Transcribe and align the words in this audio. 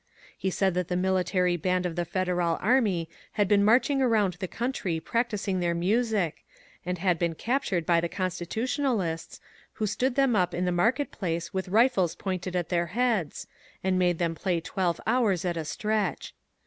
He 0.35 0.49
said 0.49 0.73
that 0.73 0.87
the 0.87 0.95
military 0.95 1.57
band 1.57 1.85
of 1.85 1.95
the 1.95 2.05
Federal 2.05 2.57
army 2.59 3.07
had 3.33 3.47
been 3.47 3.63
marching 3.63 4.01
around 4.01 4.33
the 4.39 4.47
country 4.47 4.99
practicing 4.99 5.59
their 5.59 5.75
music, 5.75 6.43
and 6.83 6.97
had 6.97 7.19
been 7.19 7.35
captured 7.35 7.85
by 7.85 8.01
the 8.01 8.09
Constitutionalists, 8.09 9.39
who 9.73 9.85
stood 9.85 10.15
them 10.15 10.35
up 10.35 10.55
in 10.55 10.65
the 10.65 10.71
market 10.71 11.11
place 11.11 11.53
with 11.53 11.69
rifles 11.69 12.15
pointed 12.15 12.55
8 12.55 12.57
ON 12.57 12.59
THE 12.61 12.63
BORDER 12.63 12.63
at 12.65 12.69
their 12.69 12.85
heads, 12.97 13.47
and 13.83 13.99
made 13.99 14.17
them 14.17 14.33
play 14.33 14.59
twelve 14.59 14.99
hours 15.05 15.45
at 15.45 15.55
a 15.55 15.63
stretch. 15.65 16.33